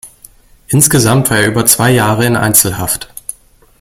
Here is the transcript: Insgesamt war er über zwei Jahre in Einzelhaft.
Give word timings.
Insgesamt 0.69 1.29
war 1.29 1.37
er 1.37 1.45
über 1.47 1.63
zwei 1.67 1.91
Jahre 1.91 2.25
in 2.25 2.35
Einzelhaft. 2.35 3.13